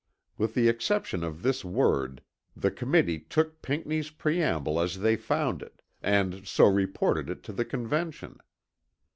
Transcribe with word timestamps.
With 0.35 0.55
the 0.55 0.67
exception 0.67 1.23
of 1.23 1.43
this 1.43 1.63
word 1.63 2.23
the 2.57 2.71
Committee 2.71 3.19
took 3.19 3.61
Pinckney's 3.61 4.09
preamble 4.09 4.79
as 4.79 4.97
they 5.01 5.15
found 5.15 5.61
it, 5.61 5.83
and 6.01 6.47
so 6.47 6.65
reported 6.65 7.29
it 7.29 7.43
to 7.43 7.53
the 7.53 7.65
Convention. 7.65 8.39